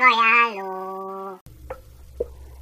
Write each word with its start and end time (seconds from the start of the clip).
könyvajánló. 0.00 1.38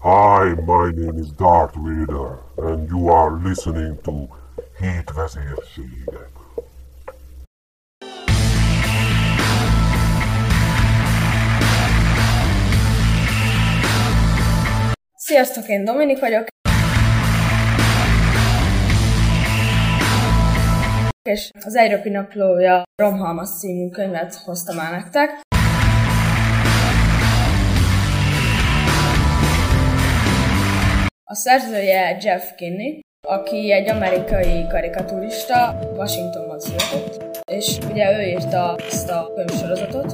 Hi, 0.00 0.54
my 0.54 1.04
name 1.04 1.19
is 1.19 1.29
Darth 1.37 1.76
Vader, 1.76 2.38
and 2.57 2.88
you 2.88 3.08
are 3.08 3.30
listening 3.49 4.00
to 4.03 4.12
Hét 4.79 5.12
vezérségek. 5.14 6.30
Sziasztok, 15.14 15.68
én 15.68 15.84
Dominik 15.84 16.20
vagyok. 16.20 16.46
És 21.23 21.50
az 21.64 21.75
Egyropi 21.75 22.11
naplója 22.11 22.82
Romhalmaz 23.02 23.59
című 23.59 23.91
könyvet 23.91 24.34
hoztam 24.34 24.79
el 24.79 24.91
nektek. 24.91 25.48
A 31.30 31.34
szerzője 31.34 32.16
Jeff 32.20 32.42
Kinney, 32.56 33.00
aki 33.27 33.73
egy 33.73 33.88
amerikai 33.88 34.66
karikaturista, 34.69 35.78
Washingtonban 35.96 36.60
született, 36.60 37.41
és 37.50 37.78
ugye 37.91 38.19
ő 38.19 38.23
írta 38.23 38.77
ezt 38.91 39.10
a 39.10 39.33
könyvsorozatot. 39.34 40.12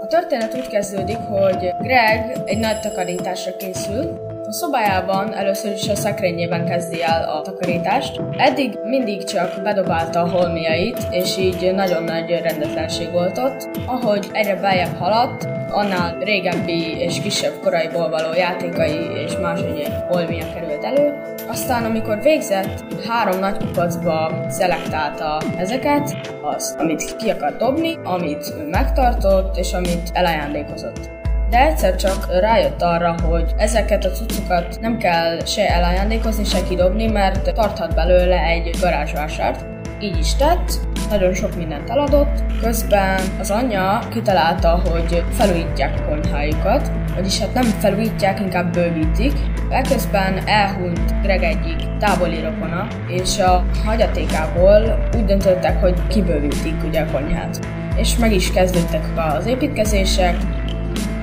A 0.00 0.06
történet 0.06 0.54
úgy 0.54 0.66
kezdődik, 0.66 1.16
hogy 1.16 1.70
Greg 1.80 2.36
egy 2.44 2.58
nagy 2.58 2.80
takarításra 2.80 3.56
készül, 3.56 4.18
a 4.46 4.52
szobájában 4.52 5.32
először 5.32 5.72
is 5.72 5.88
a 5.88 5.94
szekrényében 5.94 6.66
kezdi 6.66 7.02
el 7.02 7.28
a 7.28 7.42
takarítást. 7.42 8.20
Eddig 8.36 8.78
mindig 8.84 9.24
csak 9.24 9.62
bedobálta 9.62 10.20
a 10.20 10.28
holmiait, 10.28 10.98
és 11.10 11.36
így 11.36 11.74
nagyon 11.74 12.02
nagy 12.02 12.30
rendetlenség 12.30 13.10
volt 13.10 13.38
ott. 13.38 13.68
Ahogy 13.86 14.26
egyre 14.32 14.56
beljebb 14.56 14.96
haladt, 14.96 15.48
annál 15.74 16.16
régebbi 16.18 16.98
és 16.98 17.20
kisebb 17.20 17.52
koraiból 17.62 18.08
való 18.08 18.34
játékai 18.34 18.98
és 19.24 19.36
más 19.36 19.60
egy 19.60 19.92
holmia 20.08 20.52
került 20.54 20.84
elő. 20.84 21.14
Aztán, 21.48 21.84
amikor 21.84 22.22
végzett, 22.22 22.84
három 23.08 23.38
nagy 23.38 23.56
kupacba 23.56 24.46
szelektálta 24.48 25.42
ezeket, 25.56 26.16
az, 26.42 26.76
amit 26.78 27.16
ki 27.16 27.30
akar 27.30 27.56
dobni, 27.56 27.98
amit 28.04 28.70
megtartott, 28.70 29.56
és 29.56 29.72
amit 29.72 30.10
elajándékozott. 30.12 31.10
De 31.50 31.66
egyszer 31.66 31.96
csak 31.96 32.26
rájött 32.40 32.82
arra, 32.82 33.14
hogy 33.28 33.52
ezeket 33.56 34.04
a 34.04 34.10
cuccokat 34.10 34.80
nem 34.80 34.98
kell 34.98 35.44
se 35.44 35.68
elajándékozni, 35.68 36.44
se 36.44 36.62
kidobni, 36.68 37.06
mert 37.06 37.54
tarthat 37.54 37.94
belőle 37.94 38.38
egy 38.38 38.76
garázsvásárt. 38.80 39.64
Így 40.00 40.18
is 40.18 40.34
tett, 40.34 40.70
nagyon 41.10 41.34
sok 41.34 41.56
mindent 41.56 41.90
eladott, 41.90 42.44
közben 42.62 43.20
az 43.38 43.50
anyja 43.50 43.98
kitalálta, 44.10 44.82
hogy 44.90 45.24
felújítják 45.32 46.00
a 46.00 46.08
konyhájukat, 46.08 46.90
vagyis 47.14 47.40
hát 47.40 47.54
nem 47.54 47.64
felújítják, 47.64 48.40
inkább 48.40 48.72
bővítik. 48.72 49.32
Ekközben 49.68 50.46
elhunyt 50.46 51.22
Greg 51.22 51.42
egyik 51.42 51.76
távoli 51.98 52.40
rokona, 52.40 52.86
és 53.08 53.38
a 53.38 53.64
hagyatékából 53.84 55.08
úgy 55.16 55.24
döntöttek, 55.24 55.80
hogy 55.80 56.06
kibővítik 56.06 56.84
ugye 56.86 57.00
a 57.00 57.10
konyhát. 57.12 57.66
És 57.96 58.16
meg 58.16 58.32
is 58.32 58.52
kezdődtek 58.52 59.04
az 59.16 59.46
építkezések, 59.46 60.36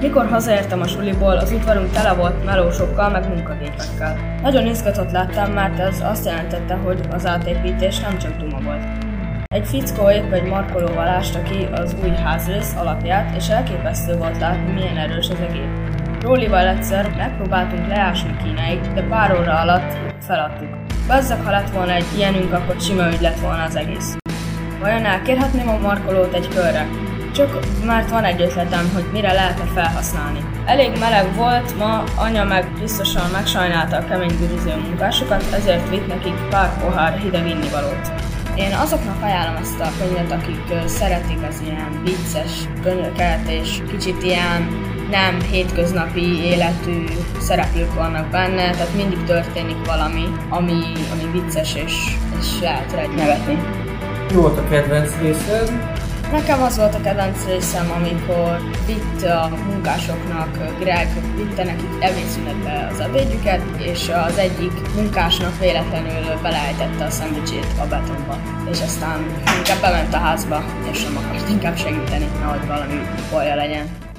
mikor 0.02 0.26
hazaértem 0.26 0.82
a 0.82 0.88
suliból, 0.88 1.38
az 1.38 1.52
udvarunk 1.52 1.92
tele 1.92 2.14
volt 2.14 2.46
melósokkal, 2.46 3.10
meg 3.10 3.28
munkagépekkel. 3.28 4.18
Nagyon 4.42 4.66
izgatott 4.66 5.12
lettem, 5.12 5.52
mert 5.52 5.80
ez 5.80 6.02
azt 6.04 6.26
jelentette, 6.26 6.74
hogy 6.74 7.00
az 7.12 7.26
átépítés 7.26 8.00
nem 8.00 8.18
csak 8.18 8.38
duma 8.38 8.60
volt. 8.62 9.11
Egy 9.52 9.68
fickó 9.68 10.08
egy 10.08 10.44
markolóval 10.44 11.08
ásta 11.08 11.42
ki 11.42 11.68
az 11.72 11.96
új 12.04 12.10
házrész 12.10 12.76
alapját, 12.76 13.36
és 13.36 13.48
elképesztő 13.48 14.18
volt 14.18 14.40
látni, 14.40 14.72
milyen 14.72 14.98
erős 14.98 15.30
az 15.30 15.40
egész. 15.50 15.92
Rólival 16.22 16.68
egyszer 16.68 17.16
megpróbáltunk 17.18 17.88
leásni 17.88 18.36
Kínáig, 18.44 18.80
de 18.94 19.02
pár 19.02 19.40
óra 19.40 19.60
alatt 19.60 19.98
feladtuk. 20.22 20.70
Bazzak, 21.08 21.46
ha 21.46 21.52
lett 21.52 21.70
volna 21.70 21.92
egy 21.92 22.06
ilyenünk, 22.16 22.54
akkor 22.54 22.76
sima 22.80 23.08
ügy 23.08 23.22
lett 23.22 23.40
volna 23.40 23.64
az 23.64 23.76
egész. 23.76 24.18
Vajon 24.80 25.06
elkérhetném 25.06 25.70
a 25.70 25.78
markolót 25.78 26.34
egy 26.34 26.48
körre? 26.48 26.88
Csak 27.34 27.60
mert 27.86 28.10
van 28.10 28.24
egy 28.24 28.42
ötletem, 28.42 28.92
hogy 28.94 29.06
mire 29.14 29.34
lehetne 29.34 29.66
felhasználni. 29.66 30.40
Elég 30.66 30.92
meleg 31.00 31.36
volt, 31.36 31.78
ma 31.78 32.04
anya 32.18 32.44
meg 32.44 32.68
biztosan 32.80 33.30
megsajnálta 33.32 33.98
a 33.98 34.06
kemény 34.06 34.38
güriző 34.40 34.76
munkásokat, 34.76 35.44
ezért 35.54 35.90
vitt 35.90 36.08
nekik 36.08 36.36
pár 36.50 36.70
pohár 36.84 37.18
hideg 37.18 37.48
innivalót. 37.48 38.21
Én 38.62 38.74
azoknak 38.74 39.24
ajánlom 39.24 39.62
ezt 39.62 39.80
a 39.80 39.92
könyvet, 40.00 40.32
akik 40.32 40.88
szeretik 40.88 41.38
az 41.50 41.62
ilyen 41.66 42.02
vicces 42.04 42.52
könyveket, 42.84 43.50
és 43.50 43.82
kicsit 43.90 44.24
ilyen 44.24 44.68
nem 45.10 45.42
hétköznapi 45.42 46.44
életű 46.44 47.06
szereplők 47.40 47.94
vannak 47.94 48.30
benne, 48.30 48.72
tehát 48.72 48.96
mindig 48.96 49.24
történik 49.24 49.86
valami, 49.86 50.24
ami, 50.50 50.82
ami 51.12 51.42
vicces, 51.42 51.76
és, 51.76 51.94
és 52.40 52.60
lehet 52.62 52.92
rá 52.94 53.06
nevetni. 53.06 53.58
Mi 54.28 54.36
volt 54.36 54.58
a 54.58 54.68
kedvenc 54.70 55.12
részed? 55.22 56.01
Nekem 56.32 56.62
az 56.62 56.78
volt 56.78 56.96
a 56.96 57.02
kedvenc 57.02 57.46
részem, 57.46 57.92
amikor 57.92 58.58
vitt 58.86 59.24
a 59.24 59.50
munkásoknak, 59.66 60.58
Greg 60.80 61.08
vitte 61.36 61.64
nekik 61.64 61.90
ebédszünetbe 62.00 62.90
az 62.92 63.00
ebédjüket, 63.00 63.62
és 63.78 64.10
az 64.28 64.38
egyik 64.38 64.72
munkásnak 64.96 65.60
véletlenül 65.60 66.42
beleejtette 66.42 67.06
a 67.06 67.10
szendvicsét 67.10 67.68
a 67.80 67.86
betonba. 67.86 68.38
És 68.72 68.82
aztán 68.82 69.26
inkább 69.58 69.82
bement 69.82 70.14
a 70.14 70.18
házba, 70.18 70.64
és 70.92 71.04
nem 71.04 71.18
akart 71.18 71.50
inkább 71.50 71.78
segíteni, 71.78 72.28
nehogy 72.40 72.68
valami 72.68 73.02
baja 73.32 73.56
legyen. 73.56 74.11